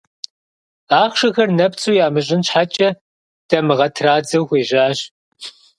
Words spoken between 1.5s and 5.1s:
нэпцӏу ямыщӏын щхьэкӏэ, дамыгъэ традзэу хуежьащ.